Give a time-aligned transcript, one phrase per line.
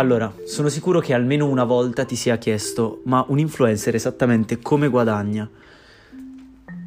[0.00, 4.88] Allora, sono sicuro che almeno una volta ti sia chiesto, ma un influencer esattamente come
[4.88, 5.46] guadagna?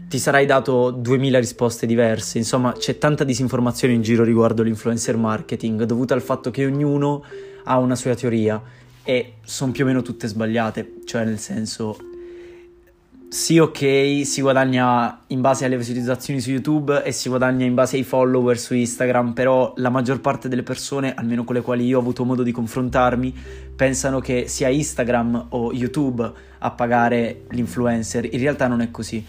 [0.10, 5.84] Ti sarai dato 2000 risposte diverse, insomma c'è tanta disinformazione in giro riguardo l'influencer marketing,
[5.84, 7.23] dovuta al fatto che ognuno
[7.66, 8.60] ha una sua teoria
[9.04, 11.95] e sono più o meno tutte sbagliate, cioè nel senso
[13.34, 17.96] sì, ok, si guadagna in base alle visualizzazioni su YouTube e si guadagna in base
[17.96, 21.97] ai follower su Instagram, però la maggior parte delle persone, almeno con le quali io
[21.97, 23.36] ho avuto modo di confrontarmi,
[23.75, 28.32] pensano che sia Instagram o YouTube a pagare l'influencer.
[28.32, 29.25] In realtà non è così.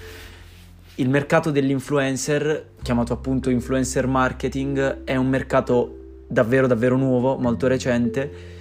[0.96, 8.53] Il mercato dell'influencer, chiamato appunto influencer marketing, è un mercato davvero davvero nuovo, molto recente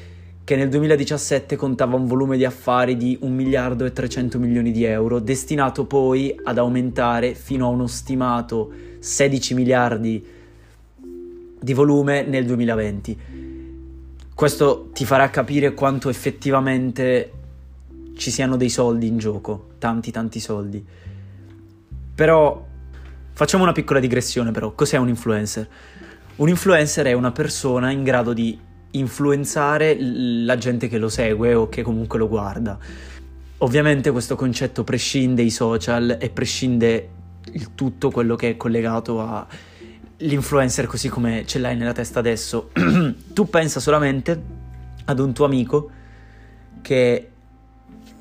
[0.53, 4.84] che nel 2017 contava un volume di affari di 1 miliardo e 300 milioni di
[4.84, 10.23] euro, destinato poi ad aumentare fino a uno stimato 16 miliardi
[11.59, 13.18] di volume nel 2020.
[14.35, 17.31] Questo ti farà capire quanto effettivamente
[18.15, 20.85] ci siano dei soldi in gioco, tanti tanti soldi.
[22.13, 22.63] Però
[23.31, 25.68] facciamo una piccola digressione però, cos'è un influencer?
[26.35, 31.70] Un influencer è una persona in grado di influenzare la gente che lo segue o
[31.70, 32.77] che comunque lo guarda.
[33.60, 37.10] Ovviamente questo concetto prescinde i social e prescinde
[37.54, 42.71] il tutto quello che è collegato all'influencer così come ce l'hai nella testa adesso.
[43.34, 44.41] tu pensa solamente
[45.05, 45.90] ad un tuo amico
[46.82, 47.30] che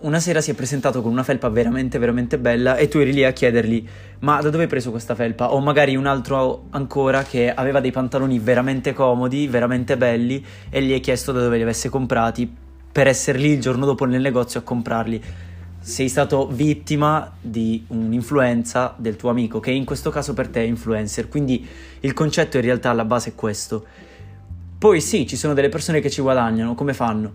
[0.01, 3.25] una sera si è presentato con una felpa veramente, veramente bella e tu eri lì
[3.25, 3.87] a chiedergli
[4.23, 5.53] ma da dove hai preso questa felpa?
[5.53, 10.93] O magari un altro ancora che aveva dei pantaloni veramente comodi, veramente belli e gli
[10.93, 12.51] hai chiesto da dove li avesse comprati
[12.93, 15.21] per essere lì il giorno dopo nel negozio a comprarli.
[15.81, 20.67] Sei stato vittima di un'influenza del tuo amico, che in questo caso per te è
[20.67, 21.67] influencer, quindi
[21.99, 23.85] il concetto in realtà alla base è questo.
[24.79, 27.33] Poi sì, ci sono delle persone che ci guadagnano, come fanno?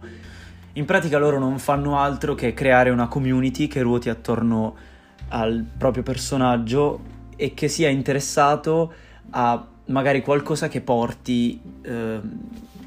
[0.74, 4.96] In pratica loro non fanno altro che creare una community che ruoti attorno
[5.30, 7.00] al proprio personaggio
[7.36, 8.94] e che sia interessato
[9.32, 12.20] a magari qualcosa che porti eh,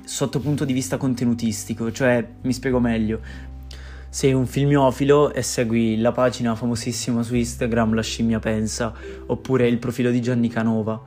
[0.05, 3.21] sotto punto di vista contenutistico, cioè mi spiego meglio.
[4.09, 8.93] Sei un filmiofilo e segui la pagina famosissima su Instagram La scimmia pensa
[9.27, 11.01] oppure il profilo di Gianni Canova.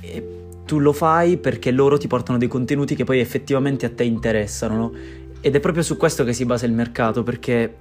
[0.00, 4.04] E tu lo fai perché loro ti portano dei contenuti che poi effettivamente a te
[4.04, 4.92] interessano, no?
[5.40, 7.74] Ed è proprio su questo che si basa il mercato, perché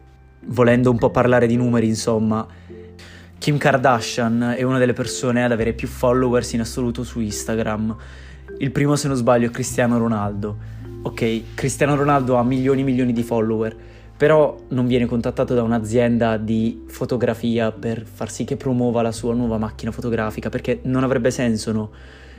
[0.45, 2.45] volendo un po' parlare di numeri, insomma,
[3.37, 7.95] Kim Kardashian è una delle persone ad avere più followers in assoluto su Instagram.
[8.59, 10.57] Il primo, se non sbaglio, è Cristiano Ronaldo.
[11.01, 13.75] Ok, Cristiano Ronaldo ha milioni e milioni di follower,
[14.15, 19.33] però non viene contattato da un'azienda di fotografia per far sì che promuova la sua
[19.33, 21.89] nuova macchina fotografica, perché non avrebbe senso, no?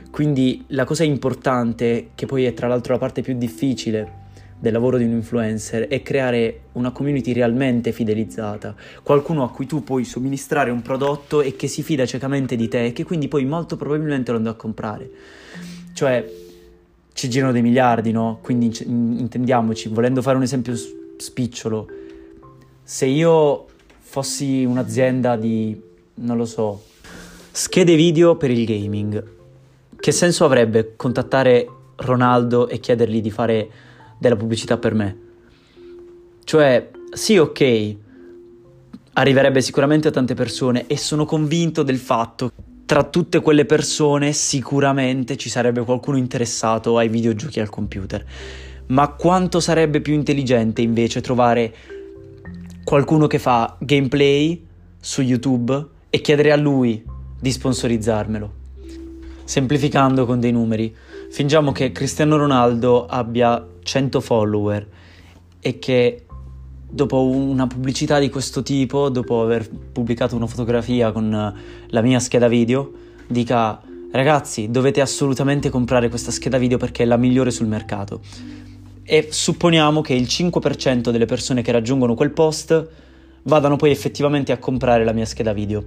[0.09, 4.21] Quindi la cosa importante, che poi è tra l'altro la parte più difficile
[4.63, 9.83] del lavoro di un influencer è creare una community realmente fidelizzata, qualcuno a cui tu
[9.83, 13.43] puoi somministrare un prodotto e che si fida ciecamente di te e che quindi poi
[13.43, 15.11] molto probabilmente lo andrà a comprare.
[15.93, 16.31] Cioè,
[17.11, 18.39] ci girano dei miliardi, no?
[18.41, 20.73] Quindi intendiamoci, volendo fare un esempio
[21.17, 21.89] spicciolo,
[22.81, 23.65] se io
[23.99, 25.77] fossi un'azienda di,
[26.15, 26.83] non lo so,
[27.51, 29.27] schede video per il gaming,
[29.99, 33.69] che senso avrebbe contattare Ronaldo e chiedergli di fare
[34.23, 35.17] della pubblicità per me.
[36.45, 37.95] Cioè, sì, ok,
[39.13, 44.33] arriverebbe sicuramente a tante persone e sono convinto del fatto che tra tutte quelle persone
[44.33, 48.25] sicuramente ci sarebbe qualcuno interessato ai videogiochi al computer.
[48.87, 51.73] Ma quanto sarebbe più intelligente invece trovare
[52.83, 54.65] qualcuno che fa gameplay
[54.99, 57.03] su YouTube e chiedere a lui
[57.39, 58.62] di sponsorizzarmelo?
[59.45, 60.95] Semplificando con dei numeri,
[61.29, 64.87] fingiamo che Cristiano Ronaldo abbia 100 follower
[65.59, 66.25] e che
[66.89, 71.55] dopo una pubblicità di questo tipo, dopo aver pubblicato una fotografia con
[71.87, 72.91] la mia scheda video,
[73.27, 73.81] dica
[74.11, 78.21] ragazzi dovete assolutamente comprare questa scheda video perché è la migliore sul mercato.
[79.03, 82.87] E supponiamo che il 5% delle persone che raggiungono quel post
[83.43, 85.83] vadano poi effettivamente a comprare la mia scheda video.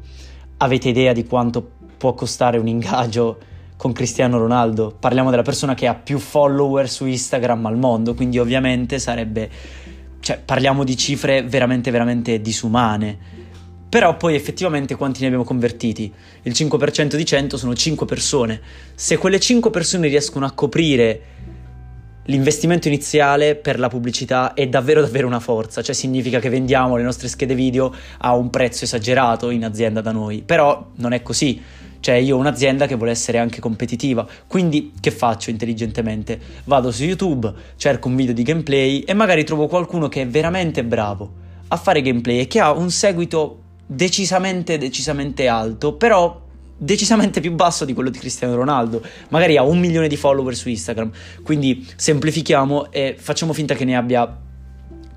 [0.58, 1.66] Avete idea di quanto
[1.96, 3.38] può costare un ingaggio?
[3.76, 4.94] Con Cristiano Ronaldo.
[4.99, 9.49] Parliamo della persona che ha più follower su Instagram al mondo, quindi ovviamente sarebbe...
[10.20, 13.44] cioè parliamo di cifre veramente, veramente disumane.
[13.88, 16.12] Però poi effettivamente quanti ne abbiamo convertiti?
[16.43, 18.61] Il 5% di 100 sono 5 persone.
[18.94, 21.23] Se quelle 5 persone riescono a coprire
[22.26, 27.02] l'investimento iniziale per la pubblicità è davvero davvero una forza, cioè significa che vendiamo le
[27.02, 31.62] nostre schede video a un prezzo esagerato in azienda da noi, però non è così
[32.06, 36.38] Cioè io ho un'azienda che vuole essere anche competitiva, quindi che faccio intelligentemente?
[36.62, 40.84] Vado su YouTube, cerco un video di gameplay e magari trovo qualcuno che è veramente
[40.84, 41.32] bravo
[41.66, 46.40] a fare gameplay e che ha un seguito decisamente, decisamente alto, però
[46.76, 49.02] decisamente più basso di quello di Cristiano Ronaldo.
[49.30, 51.10] Magari ha un milione di follower su Instagram.
[51.42, 54.42] Quindi semplifichiamo e facciamo finta che ne abbia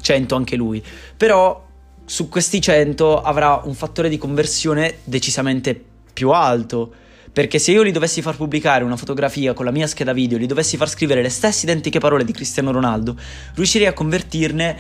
[0.02, 0.84] 100 anche lui.
[1.16, 1.68] Però
[2.04, 6.94] su questi 100 avrà un fattore di conversione decisamente più alto.
[7.32, 10.48] Perché se io gli dovessi far pubblicare una fotografia con la mia scheda video, gli
[10.48, 13.16] dovessi far scrivere le stesse identiche parole di Cristiano Ronaldo,
[13.54, 14.78] riuscirei a convertirne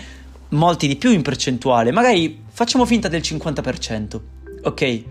[0.50, 1.92] molti di più in percentuale.
[1.92, 4.20] Magari facciamo finta del 50%,
[4.64, 5.04] ok?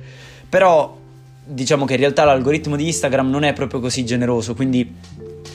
[0.49, 0.97] Però
[1.45, 4.95] diciamo che in realtà l'algoritmo di Instagram non è proprio così generoso, quindi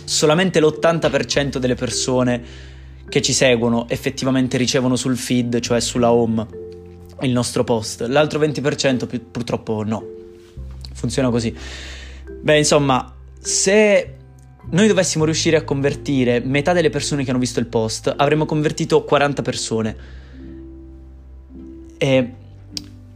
[0.06, 2.42] solamente l'80% delle persone
[3.08, 6.48] che ci seguono effettivamente ricevono sul feed, cioè sulla home,
[7.22, 8.02] il nostro post.
[8.02, 10.22] L'altro 20% pi- purtroppo no.
[10.94, 11.56] Funziona così.
[12.42, 14.16] Beh, insomma, se
[14.70, 19.04] noi dovessimo riuscire a convertire metà delle persone che hanno visto il post, avremmo convertito
[19.04, 19.96] 40 persone.
[21.98, 22.34] E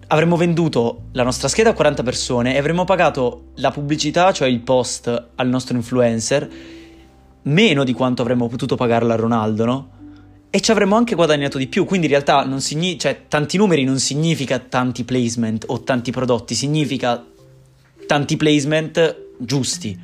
[0.07, 4.59] avremmo venduto la nostra scheda a 40 persone e avremmo pagato la pubblicità, cioè il
[4.59, 6.49] post, al nostro influencer,
[7.43, 9.89] meno di quanto avremmo potuto pagarla a Ronaldo, no?
[10.49, 13.99] E ci avremmo anche guadagnato di più, quindi in realtà signi- cioè, tanti numeri non
[13.99, 17.23] significa tanti placement o tanti prodotti, significa
[18.07, 19.95] tanti placement giusti,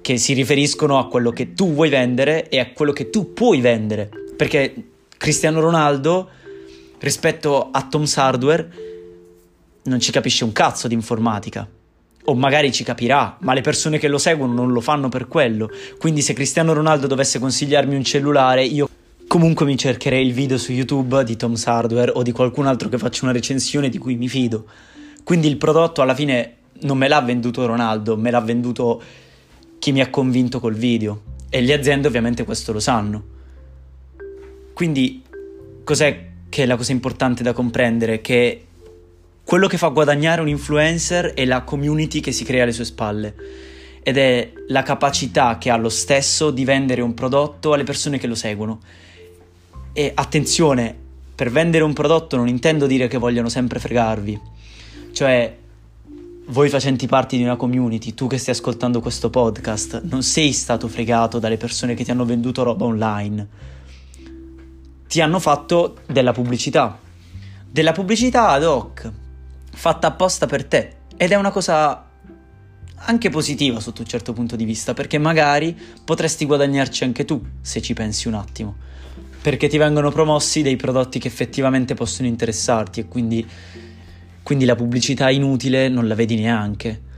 [0.00, 3.60] che si riferiscono a quello che tu vuoi vendere e a quello che tu puoi
[3.60, 4.08] vendere.
[4.36, 4.74] Perché
[5.16, 6.28] Cristiano Ronaldo,
[6.98, 8.70] rispetto a Tom's Hardware,
[9.84, 11.68] non ci capisce un cazzo di informatica.
[12.24, 15.68] O magari ci capirà, ma le persone che lo seguono non lo fanno per quello.
[15.98, 18.88] Quindi se Cristiano Ronaldo dovesse consigliarmi un cellulare, io
[19.26, 22.98] comunque mi cercherei il video su YouTube di Tom's Hardware o di qualcun altro che
[22.98, 24.66] faccia una recensione di cui mi fido.
[25.24, 29.02] Quindi il prodotto alla fine non me l'ha venduto Ronaldo, me l'ha venduto
[29.78, 31.22] chi mi ha convinto col video.
[31.48, 33.24] E le aziende ovviamente questo lo sanno.
[34.72, 35.22] Quindi
[35.84, 38.20] cos'è che è la cosa importante da comprendere?
[38.20, 38.66] Che
[39.44, 43.34] quello che fa guadagnare un influencer è la community che si crea alle sue spalle
[44.02, 48.26] ed è la capacità che ha lo stesso di vendere un prodotto alle persone che
[48.26, 48.80] lo seguono.
[49.92, 50.94] E attenzione,
[51.34, 54.40] per vendere un prodotto non intendo dire che vogliono sempre fregarvi.
[55.12, 55.56] Cioè,
[56.52, 60.86] voi facenti parte di una community, tu che stai ascoltando questo podcast, non sei stato
[60.86, 63.48] fregato dalle persone che ti hanno venduto roba online.
[65.08, 66.98] Ti hanno fatto della pubblicità.
[67.70, 69.10] Della pubblicità ad hoc
[69.70, 72.10] fatta apposta per te ed è una cosa
[72.94, 77.80] anche positiva sotto un certo punto di vista perché magari potresti guadagnarci anche tu se
[77.80, 78.76] ci pensi un attimo
[79.42, 83.46] perché ti vengono promossi dei prodotti che effettivamente possono interessarti e quindi,
[84.42, 87.10] quindi la pubblicità inutile non la vedi neanche.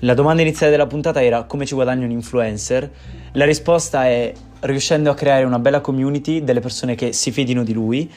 [0.00, 2.90] La domanda iniziale della puntata era come ci guadagna un influencer?
[3.32, 7.72] La risposta è riuscendo a creare una bella community delle persone che si fidino di
[7.72, 8.10] lui,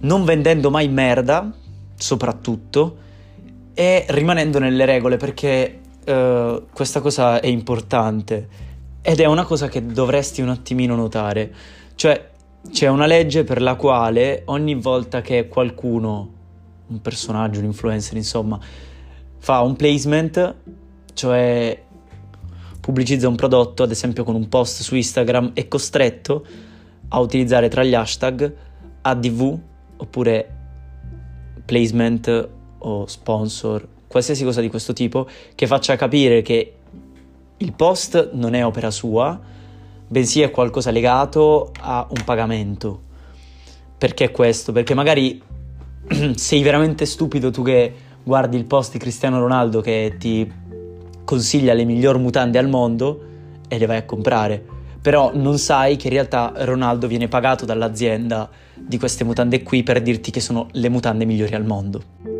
[0.00, 1.52] non vendendo mai merda,
[1.96, 2.96] soprattutto,
[3.74, 8.48] e rimanendo nelle regole perché uh, questa cosa è importante
[9.02, 11.52] ed è una cosa che dovresti un attimino notare.
[11.94, 12.30] Cioè
[12.70, 16.32] c'è una legge per la quale ogni volta che qualcuno,
[16.88, 18.58] un personaggio, un influencer, insomma,
[19.38, 20.54] fa un placement,
[21.14, 21.82] cioè
[22.80, 26.46] pubblicizza un prodotto, ad esempio con un post su Instagram, è costretto
[27.08, 28.54] a utilizzare tra gli hashtag
[29.02, 29.58] ADV
[29.96, 30.54] oppure
[31.64, 36.74] placement o sponsor, qualsiasi cosa di questo tipo, che faccia capire che
[37.56, 39.38] il post non è opera sua,
[40.06, 43.00] bensì è qualcosa legato a un pagamento.
[43.98, 44.72] Perché questo?
[44.72, 45.42] Perché magari
[46.36, 50.50] sei veramente stupido tu che guardi il post di Cristiano Ronaldo che ti
[51.24, 53.24] consiglia le migliori mutande al mondo
[53.68, 54.64] e le vai a comprare.
[55.00, 60.02] Però non sai che in realtà Ronaldo viene pagato dall'azienda di queste mutande qui per
[60.02, 62.35] dirti che sono le mutande migliori al mondo.